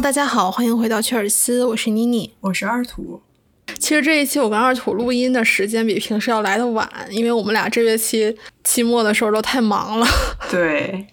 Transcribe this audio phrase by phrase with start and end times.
[0.00, 3.20] Hello，大家好，欢迎回到切尔西，我是妮妮，我是二土。
[3.78, 10.06] 其实这一期我跟二土录音的时间比平时要来的晚，因为我们俩这学期期末的时候都太忙了。
[10.50, 11.06] 对，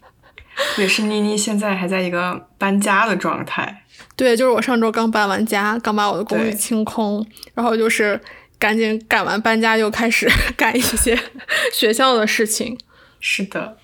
[0.78, 3.84] 也是妮妮现在还在一个搬家的状态。
[4.16, 7.26] 对，就是我上周刚搬完家，刚把我的公寓清空，
[7.56, 8.18] 然后就是
[8.58, 11.20] 赶紧赶完搬家，又开始 干一些
[11.74, 12.78] 学校的事情。
[13.20, 13.78] 是的，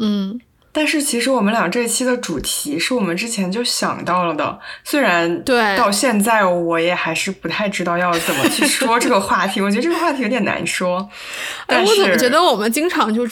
[0.00, 0.40] 嗯。
[0.78, 11.10] 但是其实我们俩这一期的主题是我们之前就想到了的，虽然对到现在我也还是不太知道要怎么去说这个话题， 我觉得这个话题有点难说。
[11.66, 13.28] 但是我怎么觉得我们经常就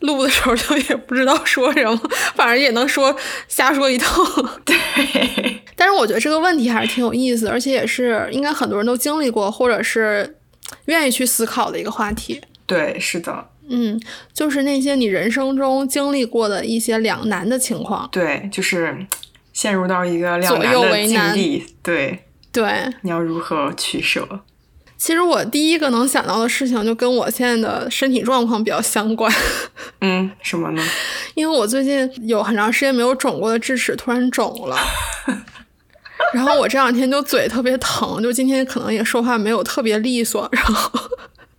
[0.00, 2.00] 录的时候就也不知道说什么，
[2.34, 3.14] 反正也能说
[3.46, 4.24] 瞎说一通。
[4.64, 4.74] 对，
[5.76, 10.38] 但是我觉得这个问题还是挺有意思，而且也是应该很多人都经历过，或者是
[10.86, 12.40] 愿意去思考的一个话题。
[12.64, 13.48] 对，是的。
[13.68, 14.00] 嗯，
[14.32, 18.96] 就是那些你人生中经历过的一些两难的情况，对，就是
[19.52, 24.40] 陷入到一个两难的境地，对对，你要如何取舍？
[24.96, 29.30] 其实我第一个能想到的事情，就跟我现在的身体状况比较相关。
[30.00, 30.82] 嗯，什么呢？
[31.34, 34.78] 因为我最近有很长时间没有肿过的智齿突然肿了，
[36.32, 40.98] 然后我这两天就嘴特别疼，就今天可能也说话没有特别利索，然后。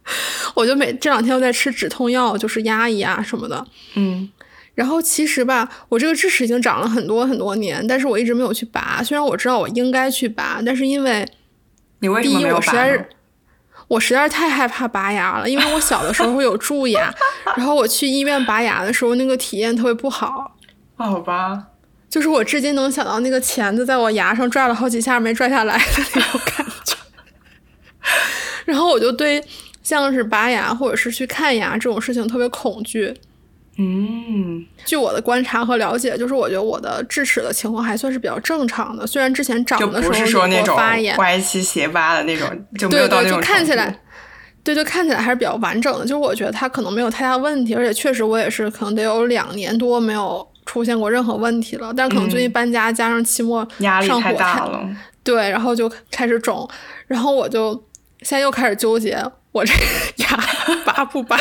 [0.56, 3.66] 我就每这两天都在吃止痛药，就是压一压什么的。
[3.96, 4.30] 嗯，
[4.74, 9.04] 然后其实吧，我这个智齿已经长了很多很多年，但是我一直没有去拔。
[9.04, 11.28] 虽然我知道我应该去拔，但是因为
[12.00, 12.74] 你为什么没有拔？
[13.90, 17.14] 我实在是太害怕拔牙了，因为我小的时候有蛀牙，
[17.56, 20.58] 然后我去医院拔牙的时候，那个体验特别不好。
[20.98, 21.68] 好吧，
[22.10, 26.96] 就是我至今能想到那个钳子在我牙上拽了好几下没拽下来的那种感觉。
[28.66, 29.44] 然后我就对。
[29.88, 33.14] 像是拔牙或者是去看牙这种事情特别恐惧，
[33.78, 43.98] 嗯，据我的观察和了解，就是我觉得我的智齿的情况还算是比较正常的，虽然之前长的时候说那种发炎、歪七斜八的那种，就没有到那种看起来，
[44.62, 46.02] 对，就看起来还是比较完整的。
[46.02, 51.94] 就是我觉得它可能没有太大问题，而且确实我也是可能得有两年多没有出现过任何问题了。
[51.96, 54.86] 但可能最近搬家加上期末压力太大了，
[55.24, 56.70] 对，然后就开始肿，
[57.08, 57.72] 然后我就
[58.24, 59.24] 现在又开始纠结。
[59.58, 59.74] 我这
[60.18, 60.28] 牙
[60.86, 61.36] 拔不拔？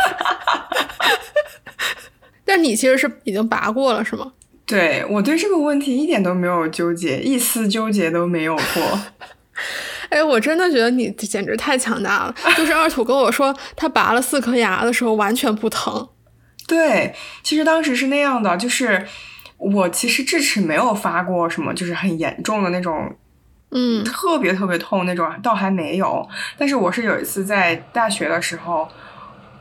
[2.46, 4.32] 但你其实是已经拔过了，是吗？
[4.64, 9.00] 对我对这个问题一点都没有纠结，一丝纠结都没有过。
[10.08, 12.34] 哎，我真的觉得你简直太强大了！
[12.56, 16.08] 就是二土跟我说他拔了四颗牙的时候完全不疼。
[16.66, 19.06] 对，其实当时是那样的，就是
[19.58, 23.14] 我其实智齿没有发过什么，就是很严重的那种。
[23.70, 26.26] 嗯，特别特别痛那种，倒还没有。
[26.56, 28.88] 但是我是有一次在大学的时候，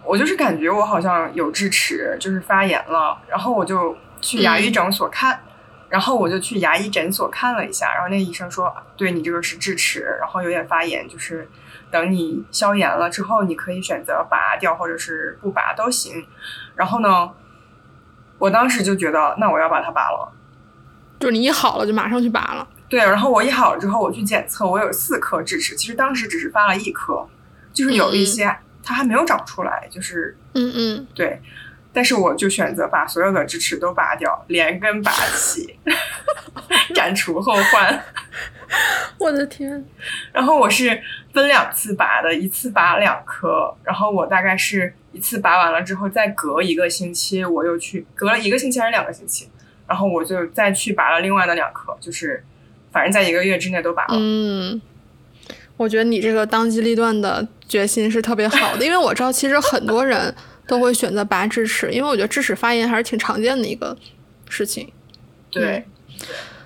[0.04, 5.42] 我就是感觉我好像有智齿，就是发炎了，然后我就去牙医诊所看，
[5.90, 11.50] 然后我就去牙医诊所看了一下，然后那医生说，对你这个是智齿，然后有点发炎，就是
[11.90, 16.26] 等你消炎了之后，你可以选择拔掉或者是不拔都行。
[16.76, 17.32] 然后呢，
[18.38, 20.32] 我当时就觉得，那我要把它拔了，
[21.20, 22.68] 就是你一好了就马上去拔了。
[22.88, 25.76] 对，然后我一好了之后，我去检测，我有四颗智齿。
[25.76, 27.28] 其实当时只是发了一颗，
[27.74, 31.42] 就是有一些它还没有长出来，就是嗯嗯，对。
[31.92, 35.80] 但是我就选择把所有的智齿都拔掉，连根拔起，
[36.94, 38.04] 斩除后患。
[39.18, 39.84] 我的天！
[40.34, 41.02] 然后我是
[41.34, 49.50] 分两次拔的，一次拔两颗，然后我大概是一次拔完了之后，再隔一个星期，我又去隔了一个星期还是两个星期，
[49.88, 52.44] 然后我就再去拔了另外的两颗，就是。
[52.96, 54.16] 反正在一个月之内都拔了。
[54.18, 54.82] 嗯，
[55.76, 60.34] 我觉得你这个当机立断的决心是特别好的，因为我知道其实很多人
[60.66, 63.94] 都会选择拔智齿，因为我觉得智齿发炎还是挺常见的一个
[64.48, 64.90] 事情。
[65.52, 65.84] 对。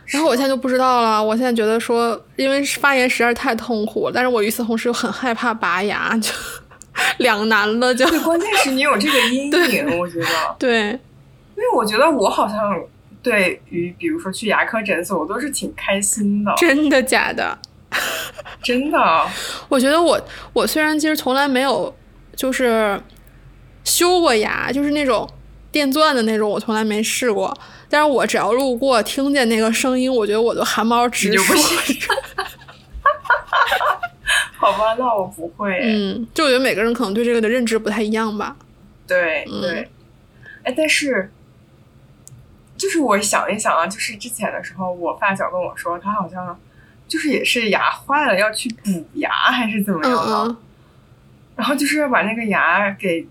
[0.06, 6.32] 然后我现在就不知道了，我现在觉得说，因为发炎实在是太痛苦了，但是我与此同时又很害怕拔牙，就
[7.18, 7.96] 两难了。
[7.96, 10.28] 就关键是你有这个阴影，我觉得。
[10.60, 10.90] 对。
[11.56, 12.56] 因为我觉得我好像。
[13.22, 16.54] 对于比如说去牙科诊所，我都是挺开心的。
[16.58, 17.58] 真的假的？
[18.64, 19.28] 真的。
[19.68, 20.20] 我觉得我
[20.54, 21.94] 我虽然其实从来没有
[22.36, 23.02] 就是
[23.84, 25.30] 修过牙，就是那种
[25.72, 27.56] 电钻的那种，我从来没试过。
[27.90, 31.54] 但是我只要路过听见那个声音，我觉得我就汗毛直竖。
[34.56, 35.80] 好吧，那我不会。
[35.82, 38.56] 嗯，就我觉得每个人可能对这个的认知不太一样吧。
[39.08, 39.90] 对对。
[40.64, 41.32] 哎，但是。
[42.80, 46.58] 就是我想一想啊，就是之前的时候，我发小跟我说，他好像
[47.08, 50.56] 就是也是牙坏了，要去补牙还是怎么样的，
[51.58, 53.28] 然后就是要把那个牙给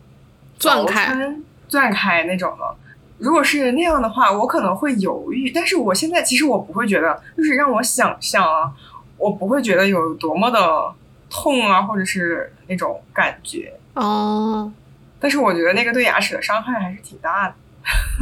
[0.58, 1.34] 钻开，
[1.66, 2.76] 钻开那种的。
[3.16, 5.50] 如果是那样的话，我可能会犹豫。
[5.50, 8.70] 但是我现在其实我不会觉得，就是让我想象啊，
[9.16, 10.94] 我不会觉得有多么的
[11.30, 13.72] 痛啊，或者是那种感觉。
[13.94, 14.72] 哦，
[15.18, 17.54] 但是我觉得那个对牙齿的伤害还是挺大的。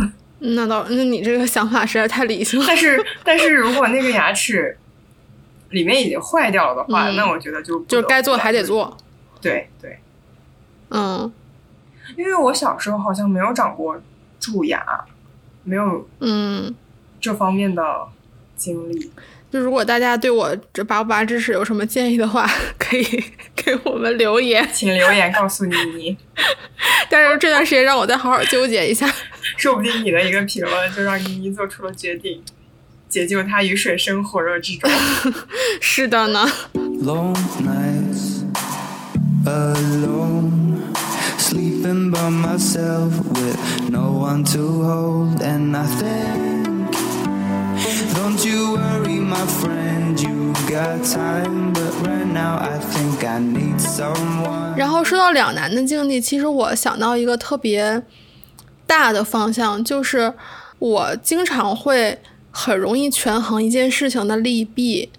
[0.39, 2.67] 那倒，那你这个想法实在太理性了。
[2.69, 4.77] 但是， 但是如果那个牙齿
[5.71, 8.97] 里面已经坏掉了的话，嗯那我觉得就不就该做还得做。
[9.41, 9.99] 对对，
[10.91, 11.33] 嗯
[12.17, 14.01] 因为我小时候好像没有长过
[14.39, 14.85] 蛀牙，
[15.65, 16.75] 没有嗯，
[17.21, 17.83] 这方面的
[18.57, 19.11] 经历。
[19.51, 22.49] 就如果大家对我这拔不拔智齿有什么建议的话，
[22.79, 23.05] 可以
[23.55, 24.69] 给我们留言。
[24.73, 26.17] 请留言告诉妮妮，
[27.09, 29.09] 但是这段时间让我再好好纠结一下。
[29.57, 32.43] 说不定你的一个评论就让妮妮做出了决定，
[33.09, 34.91] 解救她于水深火热之中。
[35.81, 38.43] 是的呢，Long nights
[39.45, 40.93] alone,
[41.39, 45.41] sleeping by myself with no one to hold.
[45.41, 46.93] And I think,
[48.15, 51.73] don't you worry, my friend, you got time.
[51.73, 54.77] But right now, I think I need someone.
[54.77, 58.03] 然后说到两难的境地，其实我想到一个特别
[58.87, 60.33] 大的方向，就是
[60.79, 62.19] 我经常会
[62.51, 65.11] 很容易权衡一件事情的利弊，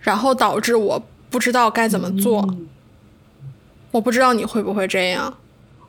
[0.00, 2.42] 然后导致我不知道该怎么做。
[2.50, 2.68] 嗯
[3.92, 5.32] 我不知道你会不会这样。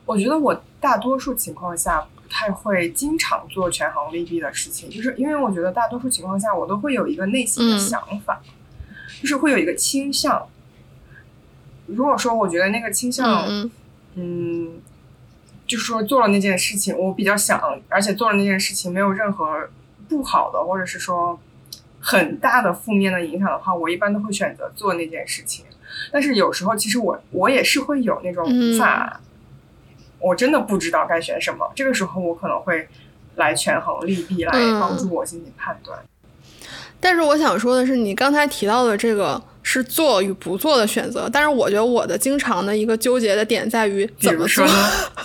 [0.06, 8.40] 我觉得我大多数情况下不太会经常做权衡利弊的事情，就是因为我觉得大多数情况下我都会有一个内心的嗯想法，
[9.20, 10.46] 就是会有一个倾向。
[11.84, 13.70] 如果说我觉得那个倾向，嗯
[14.14, 14.72] 嗯，
[15.68, 19.68] 就是说做了那件事情，我比较想，而且做了那件事情没有任何
[20.08, 21.38] 不好的，或者是说
[22.00, 25.64] 很大的负面的影响的话，我一般都会选择做那件事情。
[26.10, 29.20] 但是有时候，其实我我也是会有那种嗯无法，
[30.18, 31.70] 我真的不知道该选什么。
[31.74, 32.88] 这个时候，我可能会
[33.36, 35.98] 来权衡利弊，来嗯帮助我进行判断。
[37.00, 44.72] 但是我想说的是，你刚才提到的这个是做与不做的选择，但是我觉得我的经常的一个纠结的点在于比怎么说，呢，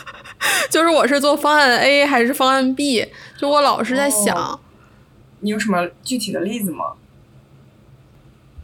[0.69, 3.05] 就是我是做方案 A 还是方案 B，
[3.37, 4.35] 就我老是在想。
[4.35, 4.59] 哦
[5.45, 6.93] 你有什么具体的例子吗？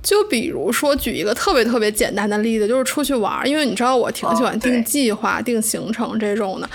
[0.02, 6.70] 就比如说，举一个特别特别简单的例子，就是出去玩儿，因为你知道我挺喜欢定计划、定行程这种的，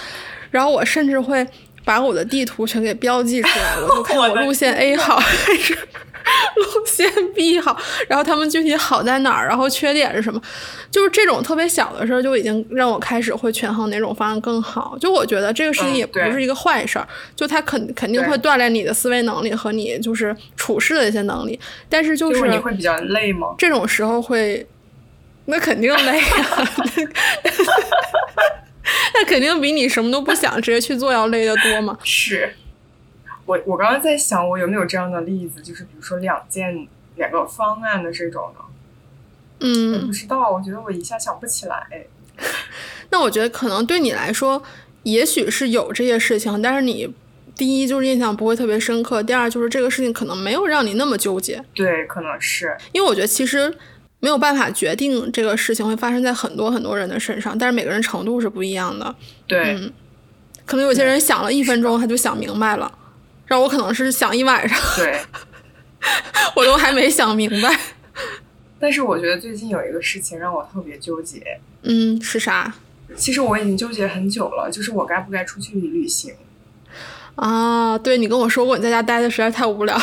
[0.50, 1.46] 然后我甚至会
[1.86, 5.74] 把我的地图全给标记出来， 我就看我路线 A 好还是
[6.56, 7.76] 路线 B 好，
[8.08, 10.40] 然后他们具体好在哪儿，然后缺点是什么，
[10.90, 14.96] 就是这种特别小的事儿，就已经让我开始会权衡哪种方案更好。
[15.00, 21.58] 就我觉得这个事情嗯也不是一个坏事儿，就它肯肯定会锻炼你的思维能力和你就是处事的一些能力，
[21.88, 23.48] 但是就就是你会比较累吗？
[23.58, 24.66] 这种时候会，
[25.46, 26.70] 那肯定累啊，
[29.14, 31.96] 那肯定比你什么都不想直接去做要累得多嘛。
[32.04, 32.54] 是，
[33.46, 36.86] 我我刚刚在想，我有没有这样的例子，就是比如说两件
[37.16, 38.60] 两个方案的这种的，
[39.94, 42.06] 我不嗯，知道，我觉得我一下想不起来。
[43.10, 44.62] 那我觉得可能对你来说，
[45.02, 47.12] 也许是有这些事情，但是你
[47.54, 53.74] 第一就是印象不会特别深刻，第二就是这个事情可能没有让你那么纠结，对，可能是，因为我觉得其实。
[54.20, 59.14] 没有办法决定这个事情会发生在很多很多人的身上，但是每个人程度是不一样的。
[59.46, 59.92] 对，嗯
[60.64, 62.90] 可能有些人想了一分钟他就想明白了，
[63.46, 65.20] 然后我可能是想一晚上，对。
[66.54, 67.80] 我都还没想明白。
[68.78, 72.74] 但是我觉得最近有一个事情让我特别纠结，嗯，是啥
[73.16, 76.34] 其实我已经纠结很久了，就是我该不该出去旅行。
[77.36, 77.96] 啊？
[77.98, 79.98] 对你跟我说过，你在家待的实在太无聊。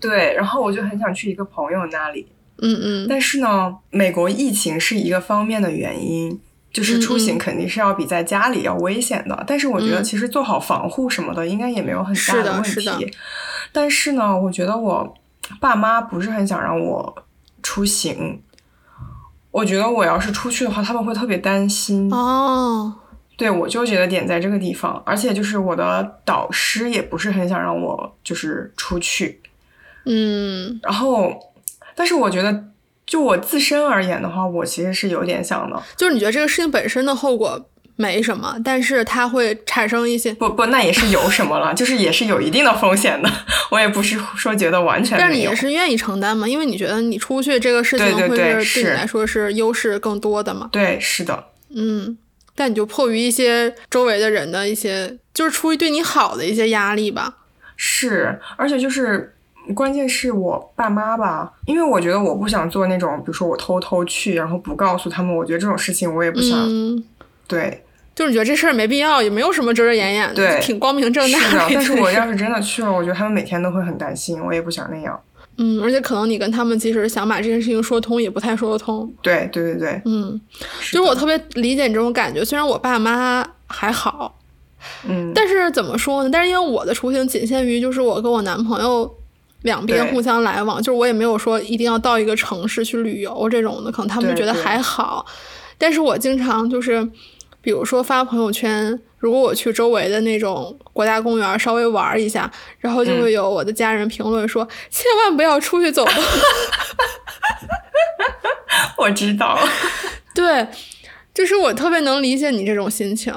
[0.00, 2.26] 对，然后我就很想去一个朋友那里，
[2.58, 6.40] 嗯嗯但是呢，美国疫情是一个方面的原因，
[6.74, 9.44] 就是出嗯行肯定是要比在家里要危险的。
[9.46, 13.16] 但是我觉得嗯其实做好防护什么的，应该也没有很大的问题。
[13.72, 15.14] 但是呢，我觉得我
[15.58, 17.24] 爸妈不是很想让我
[17.62, 18.42] 出行。
[19.50, 22.12] 我觉得我要是出去的话，他们会特别担心。
[22.12, 22.92] 哦，
[23.36, 29.40] 对我纠结的点在这个地方，而且就是我的导师也不是很想让我就是出去。
[30.06, 31.32] 嗯然后，
[31.94, 32.64] 但是我觉得，
[33.06, 35.82] 就我自身而言的话，我其实是有点想的。
[35.96, 43.30] 就是你觉得这个事情本身的后果没什么，但是它会产生一些，不不，那也是有什么了，就是也是有一定的风险的。
[43.70, 46.48] 我也不是说觉得完全但是你也是愿意承担嘛？
[46.48, 50.68] 因为你觉得你出去这个事情对对会是对你来说是优势更多的嘛？
[50.72, 51.44] 对，是的，
[51.74, 52.16] 嗯，
[52.56, 57.34] 但你就迫于一些周围的人的一些，就是出于对你好的一些压力吧。
[57.76, 59.30] 是，而且就是。
[59.72, 66.58] 关键是我爸妈吧，因为我觉得我不想做那种，比如说我偷偷去，然后不告诉他们，我觉得这种事情我也不想。
[66.68, 67.02] 嗯
[67.46, 75.20] 对，就是你觉得这事儿没必要，也没有什么遮遮掩掩的，对挺光明正大是的，但是我要是是真的去了，我觉得他们每天都会很担心，我也不想那样。
[75.56, 79.12] 嗯，而且可能你跟他们即使想把这件事情说通，也不太说得通。
[79.22, 80.40] 对对对对，嗯，
[80.90, 82.44] 就是我特别理解你这种感觉。
[82.44, 84.36] 虽然我爸妈还好，
[85.06, 86.30] 嗯，但是怎么说呢？
[86.32, 89.14] 但是因为我的出行仅限于就是我跟我男朋友
[89.64, 95.26] 两边互相来往，就是我也没有说一定要到一个城市去旅游这种的，可能他们就觉得还好。
[95.76, 97.02] 但是我经常就是，
[97.60, 106.14] 比如说发朋友圈，如果我去周围的那种国家公园稍微玩一下，然后就嗯会有我的家人评论说，千万不要出去走动。
[108.98, 109.58] 我知道，
[110.34, 110.66] 对，
[111.32, 113.34] 就是我特别能理解你这种心情，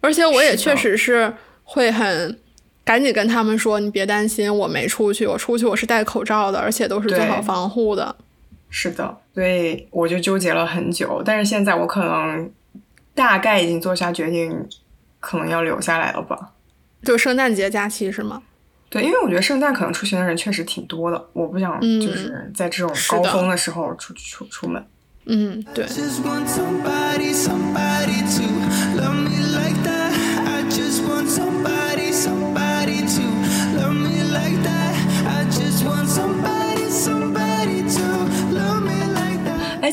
[0.00, 2.38] 而且我也确实是会很
[2.84, 8.16] 赶紧跟他们说，你别担心，我没出去，我出去我是戴口罩的，而且都是做好防护的。
[8.68, 12.50] 是的，所以我就纠结了很久，但是现在我可能
[13.14, 14.68] 大概已经做下决定，
[15.20, 16.52] 可能要留下来了吧。
[17.02, 18.42] 就圣诞节假期是吗？
[18.88, 24.84] 对，因为我觉得圣诞可能出行的人确实挺多的，我不想嗯就是在这种高峰的时候出出出门。
[25.26, 25.86] 嗯，对，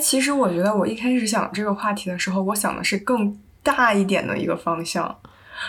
[0.10, 5.16] 其实我觉得我一开始想这个话题的时候，我想的是更大一点的一个方向，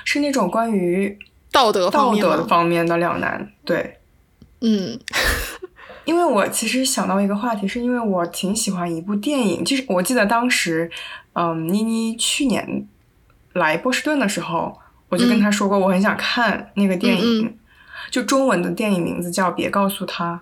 [0.02, 1.18] 是那种关于
[1.52, 3.52] 道德方道德方面的两难。
[3.66, 3.98] 对，
[4.62, 4.98] 嗯。
[6.06, 10.90] 因为我其实想到一个话题，是因为我挺喜欢一部电影，就是我记得当时，
[11.34, 12.88] 嗯，妮妮去年
[13.52, 14.74] 来波士顿的时候，
[15.10, 17.58] 我就跟她说过，我很想看那个电影，嗯。
[18.10, 20.32] 就中文的电影名字叫《别告诉他》，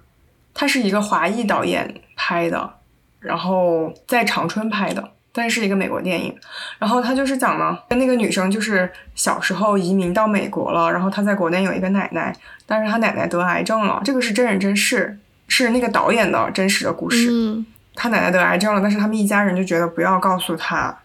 [0.55, 2.78] 它是一个华裔导演拍的，
[3.21, 5.11] 然后在长春拍的。
[5.31, 6.37] 但是一个美国电影，
[6.81, 12.35] 然后他就是讲呢，那个女生就是小时候移民到美国了，然后她在国内有一个奶奶，
[12.67, 17.29] 但是她奶奶得癌症了，这个是真人真事，是那个导演的真实的故事。
[17.31, 20.97] 嗯他奶奶得癌症了，但是他们一家人就觉得不要告诉她，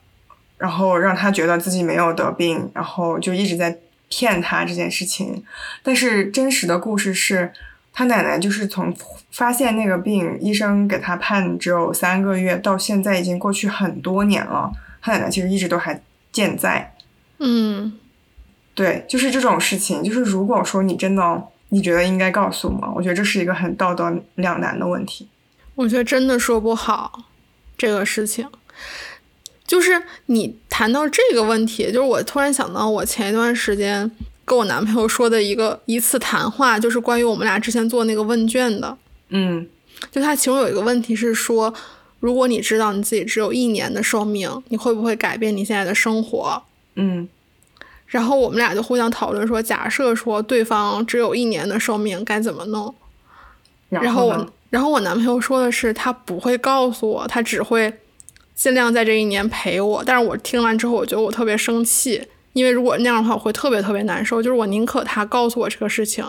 [0.58, 3.78] 然后让她觉得自己没有得病，然后就一直在
[4.10, 5.44] 骗她这件事情。
[5.84, 7.52] 但是真实的故事是，
[7.94, 8.92] 他奶奶就是从
[9.32, 14.72] 发现那个病，医生给他判只有三个月，到现在已经过去很多年了，
[15.02, 16.96] 他奶奶其实一直都还健在。
[17.38, 17.94] 嗯，
[18.74, 22.92] 对，就是这种事情，就是如果说你真的你觉得应该告诉吗？
[22.96, 25.28] 我觉得这是一个很道德两难的问题。
[25.76, 27.24] 我觉得真的说不好
[27.78, 28.48] 这个事情。
[29.66, 34.10] 就是你谈到这个问题，就是我突然想到，我前一段时间
[34.46, 38.98] 跟我男朋友说的一个一次谈话，就是关于我们俩之前做那个问卷的。
[39.30, 39.68] 嗯
[40.12, 41.74] 就他其中有一个问题是说，
[42.20, 46.62] 如果你知道你自己只有一年的寿命，你会不会改变你现在的生活？
[46.96, 47.28] 嗯
[48.06, 52.94] 然后我们俩就互相讨论说，假设说对方只有一年的寿命该怎么弄？
[53.90, 57.92] 然后呢我，然后我男朋友说的是，他不会告诉我，他只会
[58.54, 60.04] 尽量在这一年陪我。
[60.06, 64.42] 但是我听完之后，我觉得我特别生气，因为如果那样的话，我会特别特别难受。
[64.42, 66.26] 就是我宁可他告诉我这个事情，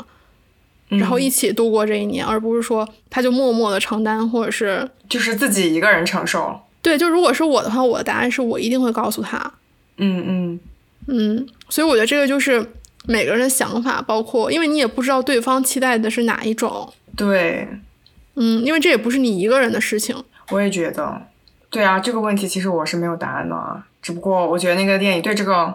[0.89, 6.61] 然后一起度过这一年，而不是说他就默默的承担，或者是就是自己一个人承受。
[6.83, 6.99] 对。
[6.99, 9.53] 就如果是我的话，我的答案是我一定会告诉他。
[9.97, 10.61] 嗯嗯，
[11.07, 12.73] 嗯，所以我觉得这个就是
[13.07, 16.93] 每个人的想法，包括因为你也不知道对方期待的是哪一种。
[17.17, 17.69] 对，
[18.35, 20.17] 嗯，因为这也不是你一个人的事情。
[20.51, 21.23] 我也觉得。
[21.71, 25.75] 对啊，这个问题其实我是没有答案的啊，只不过我觉得那个电影对这个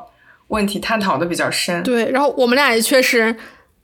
[0.49, 1.81] 问题探讨的比较深。
[1.81, 3.35] 对，然后我们俩也确实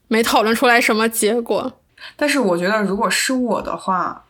[0.06, 1.72] 没讨论出来什么结果。
[2.14, 4.24] 但是我觉得如果是我的话，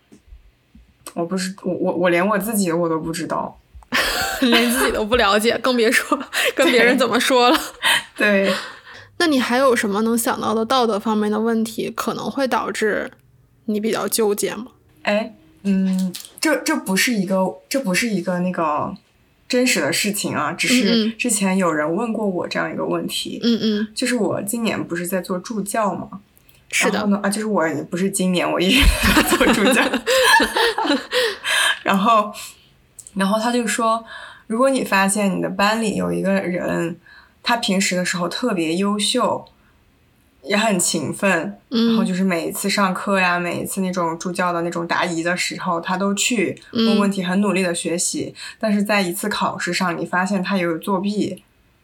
[1.13, 3.59] 我不是我我我连我自己我都不知道。
[4.41, 6.19] 连自己都不了解，更别说
[6.55, 7.59] 跟别人怎么说了。
[8.17, 8.53] 对，
[9.19, 13.11] 那你还有什么能想到的道德方面的问题，可能会导致
[13.67, 14.67] 你比较纠结吗？
[15.05, 18.93] 哎，嗯，这这不是一个这不是一个那个
[19.49, 26.09] 真实的事情啊，只嗯是嗯之前有人问过我这样一个问题，嗯嗯，就是我今年不是在做助教吗？
[26.73, 28.83] 是的，然后呢，啊，就是我也不是今年，我一直
[29.15, 29.83] 在做助教。
[31.85, 32.33] 然后，
[33.15, 34.05] 然后他就说，
[34.49, 36.99] 如果你发现你的班里有一个人，
[37.43, 39.45] 他平时的时候特别优秀，
[40.47, 41.29] 也很勤奋，
[41.69, 48.33] 然后嗯就是每一次上课呀，每一次那种助教的那种答疑的时候，他都去问嗯问题，很努力的学习。
[48.61, 51.43] 但是在一次考试上，你发现他有作弊，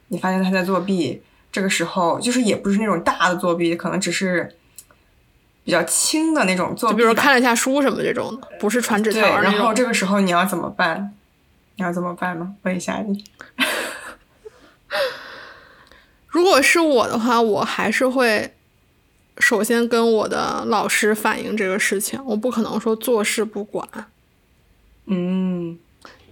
[0.09, 4.55] 你发现他在作弊，这个时候就是也不是那种大的作弊，可能只是
[5.65, 6.97] 比较轻的那种作弊。
[6.97, 9.75] 就比如看了一下书什么这种的，不是传纸，条然后。
[9.75, 11.13] 这个时候你要怎么办？
[11.77, 12.55] 你要怎么办呢？
[12.63, 13.25] 问一下你。
[16.33, 18.53] 如果是我的话，我还是会
[19.39, 23.87] 首先跟我的老师反映这个事情，我不可能说坐视不管。
[25.07, 25.79] 嗯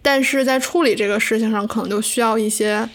[0.03, 2.89] 但是在处理这个事情上，可能就需要一些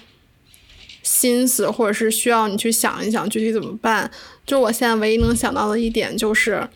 [1.03, 4.09] 心思，或者是需要你去想一想具体怎么办。
[4.43, 6.67] 就我现在唯一能想到的一点就是，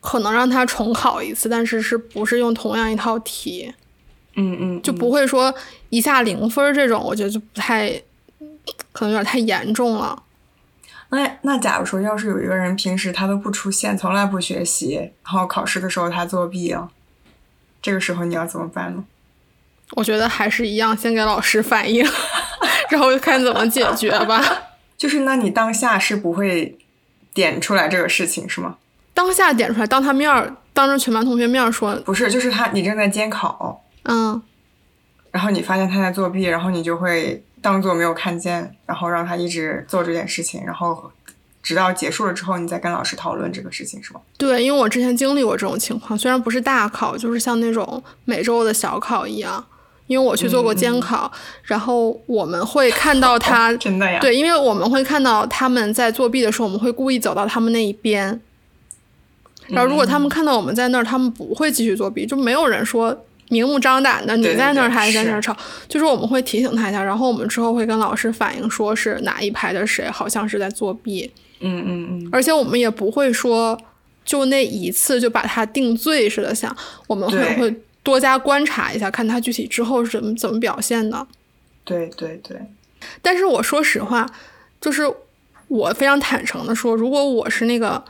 [0.00, 3.72] 可能让他重考一次，但是是不是用同样一套题，
[4.34, 5.54] 嗯嗯，就不会说
[5.88, 8.02] 一下零分这种，我觉得就不太，
[8.98, 10.24] 可能有点太严重了。
[11.10, 16.90] 那那假如说，要是有一个人平时他都不出现，从来不学习，然后考试的时候他作弊了，
[17.80, 19.04] 这个时候你要怎么办呢？
[19.92, 22.04] 我觉得还是一样，先给老师反映，
[22.90, 24.42] 然后看怎么解决吧。
[24.98, 26.76] 就是那你当下是不会
[27.32, 28.78] 点出来这个事情是吗？
[29.14, 34.42] 当下点出来，当他面儿，当着全班同学面儿说，不是，就是他你正在监考，嗯，
[35.30, 41.10] 然后你发现他在作弊，然后你就会当做没有看见，然后让他一直做这件事情，然后
[41.62, 44.20] 直到结束了之后，你再跟老师讨论这个事情是吗？
[44.36, 49.64] 对，因为我之前经历过这种情况，虽然不是大考，就是像那种每周的小考一样。
[50.06, 51.30] 因为我去做过监考，
[51.64, 54.18] 然后我们会看到他，真的呀？
[54.20, 58.40] 对，因为我们会看到他们在作弊的时候，我们会故意走到他们那一边，
[59.66, 65.56] 然后如果他们看到我们在那儿，他们不会继续作弊，就没有人说明目张胆的你在那儿，他还在那儿吵，
[65.88, 73.78] 就是我们会提醒他一下，然后我们之后会跟老师反映，说是哪一排的谁好像是在作弊，嗯嗯嗯，而且我们也不会说
[74.24, 76.76] 就那一次就把他定罪似的想，
[77.06, 77.56] 我们会对。
[77.56, 81.26] 会多加观察一下，看他具体之后是怎么怎么表现的。
[81.84, 82.58] 对对对，
[83.20, 84.26] 但是我说实话，
[84.80, 85.02] 就是
[85.66, 88.02] 我非常坦诚的说，如果我是那个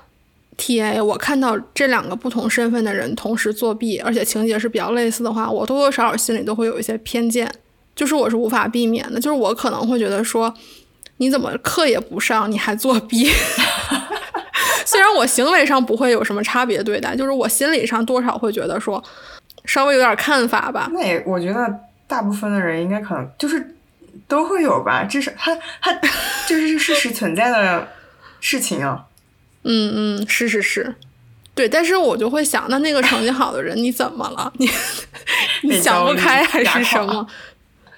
[0.59, 7.49] TA，我看到这两个不同身份的人同时作弊，而且情节是比较类似的话，我多多少少心里都会有一些偏见，
[7.95, 10.53] 就是我是无法避免的，就是我可能会觉得说，
[11.19, 13.31] 你怎么课也不上，你还作弊？
[14.85, 19.03] 虽然我行为上不会有什么差别对待，就是我心理上多少会觉得说，
[19.65, 20.91] 稍微有点看法吧。
[20.93, 23.77] 那也我觉得大部分的人应该可能就是
[24.27, 25.93] 都会有吧，至少他他
[26.49, 27.87] 就是事实存在的
[28.41, 29.05] 事情啊。
[29.71, 30.95] 嗯嗯，是是是，
[31.55, 34.51] 对，但是我就会想，那那个成绩好的人你怎么了？
[34.57, 34.69] 你
[35.63, 37.27] 你想不开还是什么？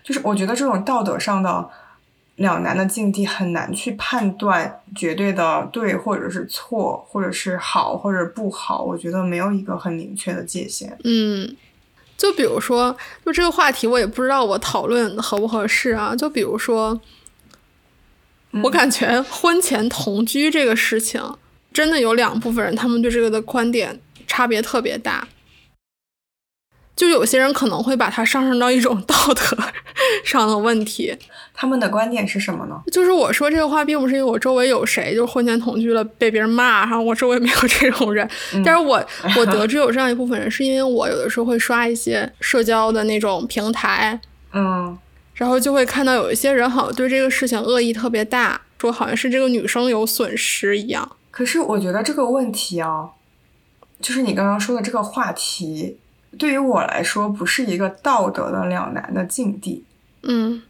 [0.03, 1.71] 就是我觉得这种道德上的
[2.37, 8.83] 两难的境地很难去判断绝对的对或者是错，或者是好或者不好。
[8.83, 10.99] 我觉得没有一个很明确的界限。
[11.05, 11.55] 嗯，
[12.17, 16.17] 就比如说，就这个话题，我也不知道我讨论合不合适啊。
[16.17, 17.01] 就比如说，
[18.65, 21.23] 我感觉婚前同居这个事情，
[21.73, 25.27] 真的有两部分人，他们对这个的观点差别特别大。
[26.97, 29.57] 就有些人可能会把它上升到一种道德
[30.23, 31.17] 上的问题，
[31.55, 32.79] 他们的观点是什么呢？
[32.93, 38.29] 就是我说这个话，并不是因为我周围有谁就婚前同居了被别人骂，然后我周围没有这种人。
[38.63, 39.03] 但是我
[39.39, 44.21] 我得知有这样一部分人，是因为我有的时候会刷一些社交的那种平台，
[44.53, 44.99] 嗯
[45.35, 51.17] 然后就会看到有一些人好像对这个事情恶意特别大，说好像是这个女生有损失一样。
[51.41, 53.09] 可是我觉得这个问题啊，
[53.99, 55.99] 就是你刚刚说的这个话题，
[56.39, 59.83] 对于我来说不是一个道德的两难的境地。
[60.23, 60.61] 嗯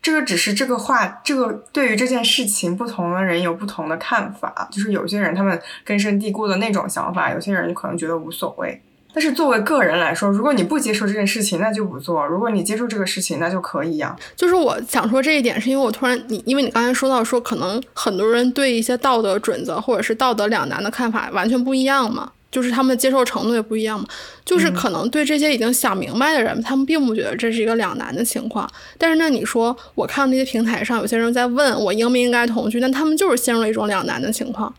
[0.00, 4.66] 这个只是这个话，这个对于这件事情，不同的人有不同的看法。
[4.72, 8.80] 就是有些人他们根深蒂固的那种想法，有些人可能觉得无所谓。
[9.12, 24.06] 但是作为个人来说，如果你不接受这件事情，那就不做；如果你接受这个事情，那就可以呀、就是我想说这一点，是因为我突然你，因为你刚才说到说，可能很多人对一些道德准则或者是道德两难的看法完全不一样嘛，就是他们的接受程度也不一样嘛。
[24.44, 28.68] 就是可能对这些已经想明白的人，他们并不觉得这是一个两难的情况。
[28.96, 34.72] 但是那你说，我看到那些平台上有些人在问我应不应该同居，但他们就是陷入了一种两难的情况。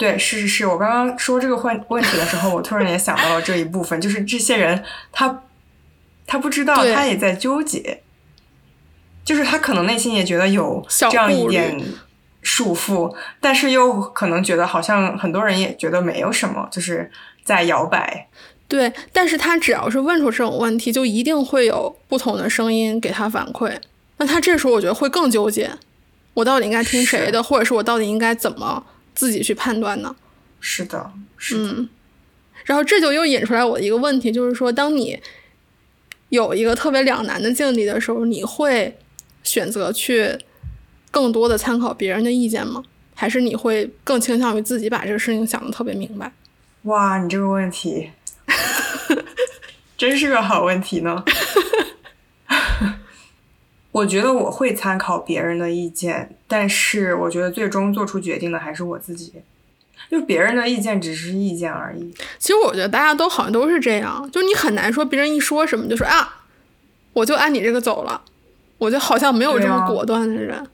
[0.00, 4.82] 对，是是是，我刚刚说这个问问题的时候，我突然也想到了这一部分，就是这些人
[5.12, 5.42] 他
[6.26, 8.02] 他不知道，他也在纠结，
[9.22, 11.78] 就是他可能内心也觉得有这样一点
[12.40, 17.10] 束缚，但是又可能觉得好像很多人也觉得没有什么，就是
[17.44, 18.26] 在摇摆。
[18.66, 23.76] 对，但是他只要是问出这种问题，就一定会有不同的声音给他反馈。
[24.16, 25.70] 那他这时候我觉得会更纠结，
[26.32, 28.82] 我到底应该听谁的，或者是我到底应该怎么
[29.14, 30.14] 自己去判断呢？
[30.60, 31.88] 是的，是的，嗯，
[32.64, 35.18] 然后这就又引出来我的一个问题，就是说，当你
[36.28, 38.98] 有一个特别两难的境地的时候，你会
[39.42, 40.38] 选择去
[41.10, 42.82] 更多的参考别人的意见吗？
[43.14, 46.32] 还是你会更倾向于自己把这个事情想的特别明白？
[46.84, 48.10] 哇，你这个问题
[49.98, 51.22] 真是个好问题呢。
[53.92, 59.34] 我觉得我会参考别人的意见，但是我觉得最终做出决定的还是我自己。
[60.10, 62.12] 就别人的意见只是意见而已。
[62.38, 66.42] 其实我觉得大家都好像都是这样，就你很难说别人一说什么就说啊，
[67.12, 68.22] 我就按你这个走了。
[68.78, 70.66] 我就好像没有这么果断的人。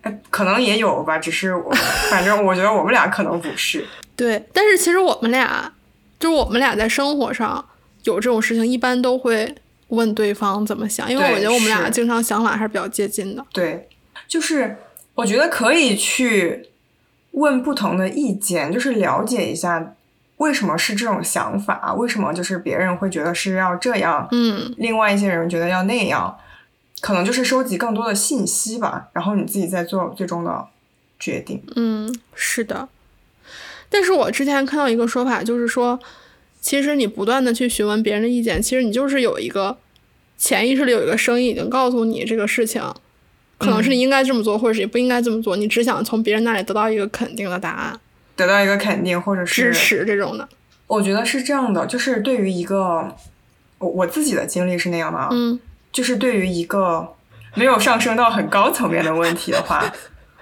[0.00, 1.70] 哎，可能也有吧，只是我，
[2.10, 3.84] 反正我觉得我们俩可能不是。
[4.16, 5.70] 对，但是其实我们俩，
[6.18, 7.62] 就是我们俩在生活上
[8.04, 9.54] 有这种事情，一般都会
[9.90, 13.44] 问对方怎么想，因为我觉得我们俩经常想法还是比较接近的。
[13.52, 13.88] 对，
[14.26, 14.76] 就是
[15.14, 16.68] 我觉得可以去
[17.32, 19.94] 问不同的意见，就是了解一下
[20.38, 26.36] 为什么是这种想法，为什么就是别人会觉得是要这样，嗯，另外一些人觉得要那样。
[27.02, 30.66] 可能就是收集更多的信息吧，然后你自己再做最终的
[31.18, 31.62] 决定。
[31.74, 32.90] 嗯，是的。
[33.88, 35.98] 但是我之前看到一个说法，就是说，
[36.60, 39.78] 其实你不断的去询问别人的意见，其实你就是有一个
[40.36, 42.82] 潜意识里有一个声音已经告诉你这个事情，
[43.58, 47.98] 可能是你应该这么做，或者是也不应该这么做，你只想从别人那里得到一个肯定的答案，
[48.36, 50.48] 得到一个肯定或者是支持这种的。
[50.86, 53.16] 我觉得是这样的，就是对于一个
[53.78, 55.58] 我我自己的经历是那样的，嗯。
[55.92, 57.16] 就是对于一个
[57.56, 59.92] 没有上升到很高层面的问题的话，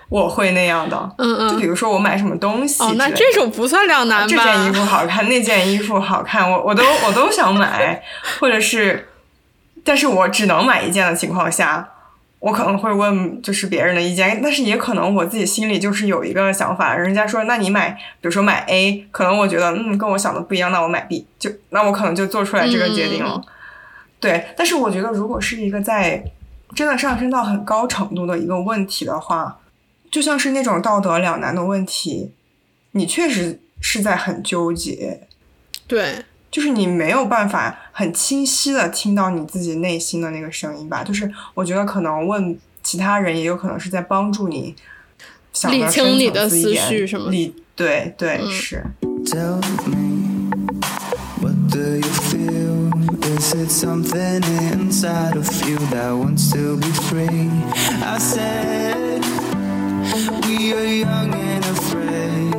[0.08, 1.10] 我会那样的。
[1.18, 1.50] 嗯嗯。
[1.50, 4.26] 就比如说我买什么东西，哦，那这种不算两难吧？
[4.28, 8.02] 这件衣服好看，那件衣服好看，我我都我都想买，
[8.40, 9.08] 或者是，
[9.84, 11.88] 但是我只能买一件的情况下，
[12.40, 17.90] 我可能会问就是别人的意见，但是也可能我自己心里就是有一个想法，人家说那你买，
[18.20, 23.40] 比如说买 A，可能我觉得嗯跟我想的不一样，那我买 B，就那我可能就做出来这个决定了。
[24.20, 26.20] 对，但是我觉得，如果是一个在
[26.74, 29.56] 真的上升到很高程度的一个问题的话，
[30.10, 32.32] 就像是那种道德两难的问题，
[32.92, 35.26] 你确实是在很纠结。
[35.86, 41.04] 对，就是你没有办法很清晰的听到你自己内心的那个声音吧。
[41.04, 44.74] 就是我觉得可能问其他人，也有可能是在帮助你
[45.70, 48.84] 理清你的思绪，什么理对对是。
[53.38, 54.42] Is it something
[54.72, 57.48] inside of you that wants to be free?
[58.02, 58.97] I said,
[60.58, 62.52] we are young and afraid,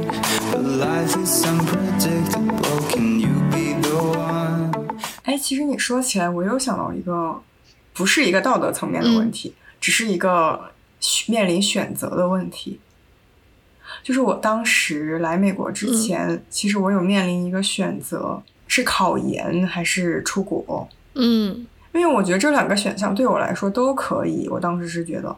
[0.52, 2.80] but life is unpredictable.
[2.90, 4.72] Can you be the one?
[5.24, 7.42] 哎，其实你说起来，我又想到一个，
[7.94, 10.72] 不是一个道德层面的问题，只是一个
[11.28, 12.80] 面临选择的问题。
[14.02, 18.42] 就是我当时来美国之前，其实我有面临一个选择。
[18.72, 20.88] 是考研还是出国？
[21.16, 24.48] 嗯，因为我觉得这两个选项对我来说都可以。
[24.48, 25.36] 我当时是觉得，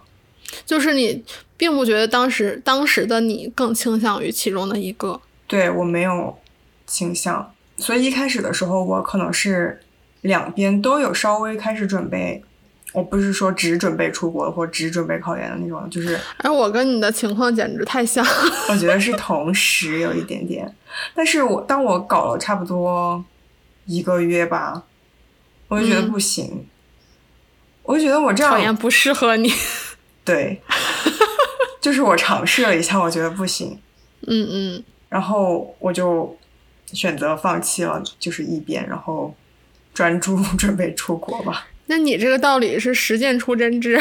[0.72, 1.22] 就是你
[1.58, 5.20] 并不觉得当时当时的你更倾向于其中的一个。
[5.46, 6.40] 对我没有
[6.88, 9.82] 倾向，所以一开始的时候我可能是
[10.22, 12.42] 两边都有稍微开始准备。
[12.94, 16.18] 我不是说只准备出国或只准备考研的那种，就是。
[16.38, 18.26] 哎，我跟你的情况简直太像。
[18.70, 20.74] 我觉得是同时有一点点，
[21.14, 23.22] 但是我当我搞了差不多
[23.86, 24.84] 一个月吧，
[25.68, 26.66] 我就觉得不行，
[27.84, 29.52] 我就觉得我这样考研不适合你。
[30.24, 30.62] 对，
[31.82, 33.80] 就是我尝试了一下，我觉得不行。
[34.28, 34.84] 嗯嗯。
[35.10, 36.38] 然后我就
[36.86, 39.36] 选择放弃了，就是一边，然后
[39.94, 41.68] 专注 准备出国吧。
[41.88, 44.00] 那你这个道理是实践出真知，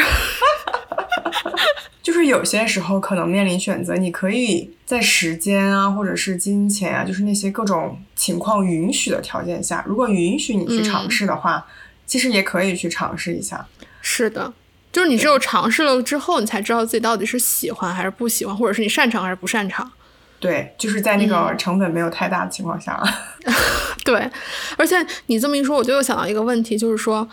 [2.01, 11.67] 就是有些时候可能面临选择，你可以在时间啊，或者是金钱啊，就是那些各种情况允许的条件下，如果允许你去尝试的话，
[12.05, 13.67] 其实也可以去尝试一下。
[14.01, 14.53] 是的，
[14.91, 19.91] 就是你只有尝试了之后，你才知道自己到底是喜欢还是不喜欢，或者是你擅长还是不擅长。
[20.39, 23.01] 对，就是在那个成本没有太大的情况下。
[24.03, 24.29] 对，
[24.77, 24.95] 而且
[25.27, 27.27] 你这么一说，我就又想到一个问题，就是说。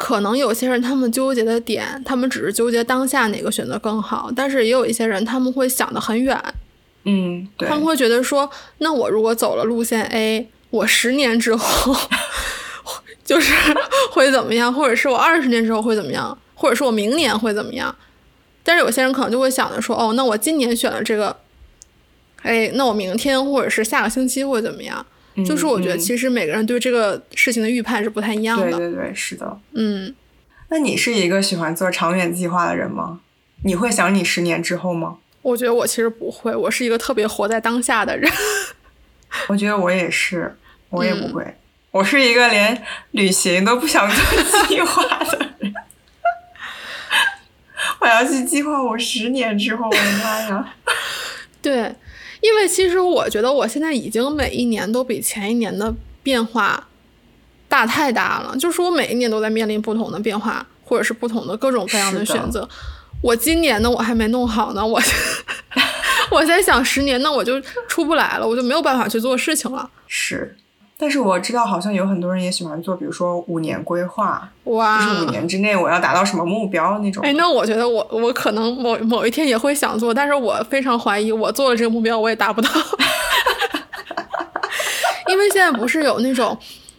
[0.00, 6.40] 可能有些人他们纠结的点，他们只是纠结当下哪个选择更好，但是也有一些人他们会想得很远，
[7.02, 8.48] 嗯，对，他们会觉得说，
[8.78, 11.96] 那我如果走了路线 A，我十年之后
[13.26, 13.52] 就是
[14.14, 17.94] 会怎么样，或者是我二十年之后会怎么样，或者说我明年会怎么样？
[18.64, 21.34] 但是有些人可能就会想着说，哦，那我今年选了这个，
[22.42, 25.06] 哎，那我明天或者是下个星期会怎么样？
[25.46, 28.70] 就是我觉得，其实每个人对这个事情的预判是不太一样的。
[28.70, 29.58] 对对对，是的。
[29.72, 30.12] 嗯，
[30.68, 33.20] 那你是一个喜欢做长远计划的人吗？
[33.62, 35.18] 你会想你十年之后吗？
[35.42, 38.30] 我觉得我其实不会，我是一个特别活在当下的人。
[39.48, 40.56] 我觉得我也是，
[40.90, 41.54] 我也不会。
[41.92, 45.47] 我是一个连旅行都不想做计划的人。
[48.00, 50.74] 我要去计划我十年之后，我的妈呀！
[51.62, 51.94] 对。
[52.40, 56.86] 因为其实我觉得我现在已经每一年都比前一年的变化
[57.68, 62.68] 大太大了，就是我每一年都在面临不同的变化，或者是不同的各种各样的选择。
[63.20, 65.02] 我今年呢，我还没弄好呢，我
[66.30, 69.90] 我在想十年那，我就出不来了，我就没有办法去做事情了。
[70.06, 70.56] 是。
[71.00, 77.22] 但是我知道，好像有很多人也喜欢做，比如说五年规划，哇，就是五年之内我要达到什么目标那种。
[77.24, 82.68] 哎，那我觉得我我可能某某一天也会想做，但是我非常怀疑，我做了这个目标我也达不到，
[85.30, 86.58] 因为现在不是有那种，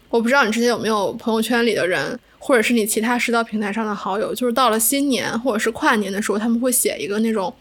[0.09, 7.53] 我不知道你之前有没有朋友圈里的人，或者是你其他社交平台上的好友，就是到了新年或者是跨年的时候，他们会写一个那种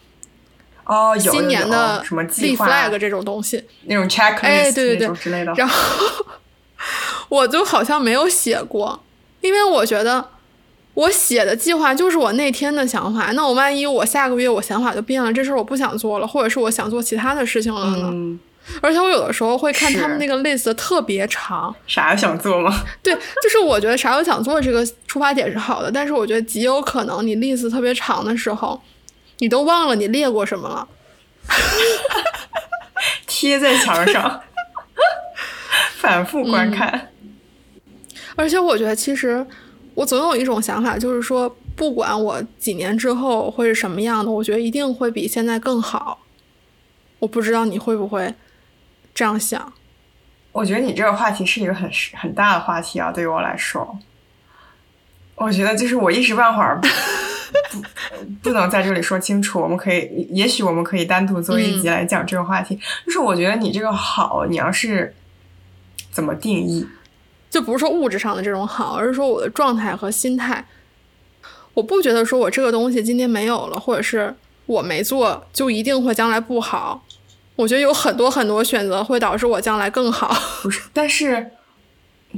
[0.88, 5.52] 哦，有新年的什么立计划 flag 这种东西，那种 checklist 哎对对对那种之类的。
[5.56, 5.74] 然后
[7.28, 9.00] 我就好像没有写过，
[9.42, 10.30] 因为我觉得
[10.94, 13.32] 我写的计划就是我那天的想法。
[13.32, 18.08] 那我万一我下个月我想法就变了，这事儿我不想做了，或者是我想做其他的事情了呢？
[18.10, 18.40] 嗯，
[18.80, 22.74] 而且我有的时候会看他们那个 list 特别长，啥想做吗？
[23.02, 28.80] 对，就是我觉得啥都想做这个出发点是好的，但是我觉得极有可能你 list 特别长的时候，
[29.38, 30.88] 你都忘了你列过什么了。
[33.26, 34.42] 贴在墙上，
[35.96, 37.12] 反复观看。
[38.36, 39.46] 而且我觉得，其实
[39.94, 46.20] 我总有一种想法，就是说，不管我几年之后会是什么样的，我觉得一定会比现在更好。
[47.20, 48.34] 我不知道你会不会
[49.14, 49.72] 这样想。
[50.52, 53.98] 我觉得你这个话题是一个很很大的话题啊，对于我来说，
[55.36, 56.80] 我觉得就是我一时半会儿
[57.72, 59.60] 不不不能在这里说清楚。
[59.60, 62.78] 我们可以，也许我们可以单独做一集来讲这个话题。
[63.06, 65.14] 就是我觉得你这个好，你要是
[66.10, 66.86] 怎么定义？
[67.50, 70.66] 就不是说物质上的这种好，而是说我的状态和心态。
[71.74, 74.34] 我不觉得说我这个东西今天没有了，或者是
[74.66, 77.04] 我没做，就一定会将来不好。
[77.56, 80.32] 我觉得有很多很多选择会导致我将来更好。
[80.62, 81.52] 不是，但是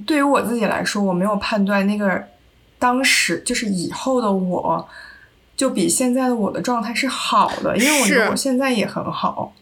[0.06, 2.24] 对于我自己来说，我没有判断那个
[2.80, 4.88] 当时就是以后的我，
[5.56, 9.52] 就比现在的我的状态是好的，因为我觉得我现在也很好，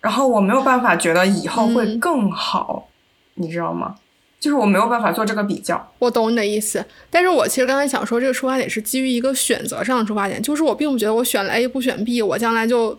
[0.00, 2.88] 然后我没有办法觉得以后会嗯更好，
[3.34, 3.96] 你知道吗？
[4.38, 5.90] 就是我没有办法做这个比较。
[5.98, 12.96] 我懂你的意思，但是我其实刚才想说，这个出发点是基于一个选择上的出发点，就是我并不觉得我选了 A 不选 B，我将来就，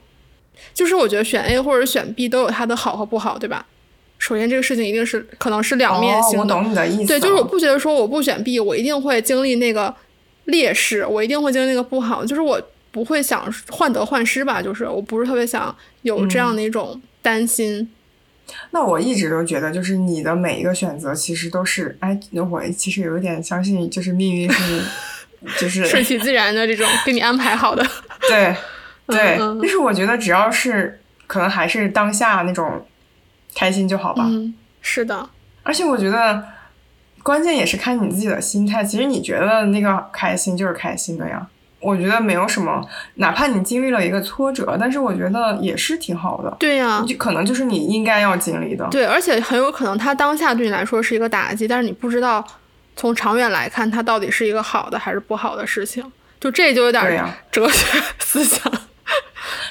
[0.73, 3.65] 就是我觉得选 A 或者选 B 都有它的好和不好，对吧？
[4.19, 7.07] 首先这个事情一定是可能是两面哦，我性的，懂你的意思。
[7.07, 9.93] 对，就是我不觉得说我不选 B，我一定会经历那个
[10.45, 17.89] 劣势，我一定会经历那个不好，就是我不会想患得患失吧，就是我不是特别想有这样的一种担心。
[18.71, 24.81] 那我一直都觉得，就是你的每一个选择其实都是，哎，我其实有一点相信，就是命运是，
[25.61, 27.85] 就是顺其自然的这种 给你安排好的，
[28.27, 28.55] 对
[29.05, 29.59] 对，嗯嗯。
[29.61, 32.83] 但是我觉得只要是可能还是当下那种
[33.55, 34.23] 开心就好吧。
[34.27, 35.29] 嗯，是的，
[35.63, 36.43] 而且我觉得
[37.23, 38.83] 关键也是看你自己的心态。
[38.83, 41.47] 其实你觉得那个开心就是开心的呀。
[41.81, 42.85] 我觉得没有什么，
[43.15, 46.53] 哪怕你经历了一个挫折，但是我觉得也是挺好的。
[46.59, 48.85] 对呀、就可能就是你应该要经历的。
[48.91, 52.45] 对，而且很有可能他当下对你来说是一个打击，但是你不知道
[52.97, 56.03] 从长远来看，它到底是一个好的还是不好的事情。
[56.41, 57.85] 就这就有点哲学
[58.19, 58.69] 思想。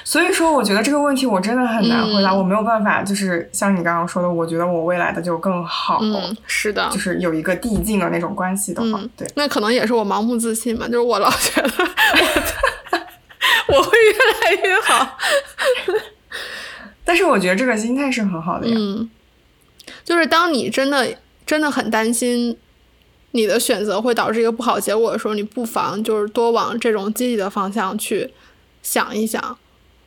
[0.09, 9.27] 所以说，我觉得这个问题我真的很难回答，嗯我没有办法，就是像你刚刚说的，我觉得我未来的就更好，嗯，是的就，是有一个递进的那种关系的话，嗯对。
[9.35, 11.69] 那可能也是我盲目自信嘛，就是我老觉得
[13.67, 15.15] 我 我会越来越好。
[17.05, 18.75] 但是我觉得这个心态是很好的呀。
[18.75, 19.07] 嗯，
[20.03, 21.07] 就是当你真的
[21.45, 22.57] 真的很担心
[23.33, 28.33] 你的选择会导致一个不好结果的时候，你不妨就是多往这种积极的方向去
[28.81, 29.55] 想一想。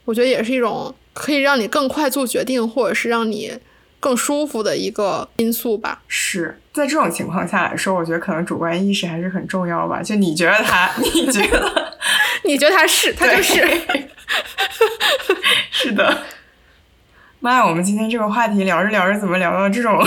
[0.04, 3.56] 我觉得也是一种可以让你更快做决定，或者是让你
[4.00, 6.02] 更舒服的一个因素吧。
[6.08, 10.02] 是在这种情况下来说，我觉得可能主观意识还是很重要吧。
[10.02, 11.98] 就你觉得他， 你觉得
[12.44, 13.62] 你觉得他是，他就是。
[15.70, 16.22] 是的。
[17.40, 19.98] 妈呀，我们今天这个话题聊着聊着，怎么聊到这种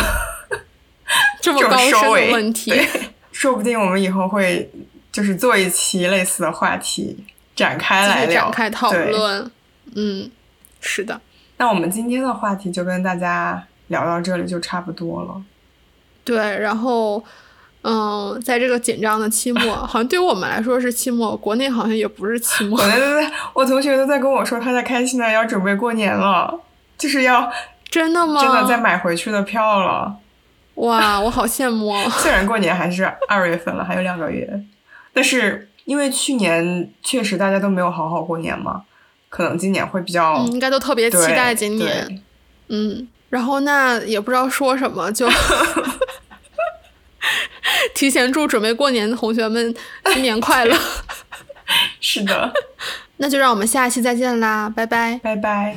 [1.41, 2.73] 这么高深的问题？
[3.31, 4.71] 说不定我们以后会
[5.11, 7.17] 就是做一期类似的话题
[7.53, 9.51] 展开来聊，展开讨论。
[9.95, 10.29] 嗯，
[10.79, 11.19] 是的，
[11.57, 15.41] 那我们今天的话题就跟大家聊到这里就差不多了。
[16.23, 16.37] 对。
[16.59, 17.23] 然后，
[17.81, 22.77] 嗯，在这个紧张的期末，好像对于我们来说是期末，国内好像也不是期末。
[22.83, 26.59] 对对对，我同学都在跟我说，他在开心的要准备过年了，
[26.97, 27.49] 就是要
[27.89, 28.41] 真的吗？
[28.41, 30.17] 真的在买回去的票了。
[30.75, 32.09] 哇，我好羡慕哦。
[32.09, 34.61] 虽然过年还是二月份了，还有两个月，
[35.13, 38.83] 但是因为去年确实大家都没有好好过年嘛，
[39.29, 42.21] 可能今年会比较、嗯，应该都特别期待今年。
[42.69, 45.27] 嗯，然后那也不知道说什么，就
[47.93, 49.73] 提前祝准备过年的同学们
[50.13, 50.77] 新年快乐。
[51.99, 52.53] 是的，
[53.17, 55.19] 那就让我们下期再见啦，拜拜。
[55.23, 55.75] 拜拜。